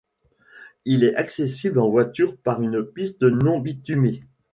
Il 0.83 1.03
est 1.03 1.15
accessible 1.15 1.77
en 1.77 1.87
voiture 1.87 2.35
par 2.35 2.63
une 2.63 2.81
piste 2.83 3.21
non 3.21 3.59
bitumée. 3.59 4.23